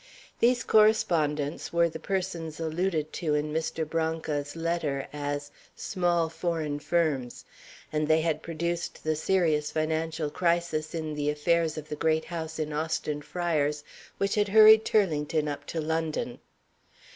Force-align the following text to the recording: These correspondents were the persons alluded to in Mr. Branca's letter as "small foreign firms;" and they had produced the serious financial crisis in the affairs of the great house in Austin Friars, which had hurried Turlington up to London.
These 0.39 0.63
correspondents 0.63 1.71
were 1.71 1.87
the 1.87 1.99
persons 1.99 2.59
alluded 2.59 3.13
to 3.13 3.35
in 3.35 3.53
Mr. 3.53 3.87
Branca's 3.87 4.55
letter 4.55 5.07
as 5.13 5.51
"small 5.75 6.27
foreign 6.27 6.79
firms;" 6.79 7.45
and 7.93 8.07
they 8.07 8.21
had 8.21 8.41
produced 8.41 9.03
the 9.03 9.15
serious 9.15 9.69
financial 9.69 10.31
crisis 10.31 10.95
in 10.95 11.13
the 11.13 11.29
affairs 11.29 11.77
of 11.77 11.89
the 11.89 11.95
great 11.95 12.25
house 12.25 12.57
in 12.57 12.73
Austin 12.73 13.21
Friars, 13.21 13.83
which 14.17 14.33
had 14.33 14.47
hurried 14.47 14.85
Turlington 14.85 15.47
up 15.47 15.67
to 15.67 15.79
London. 15.79 16.39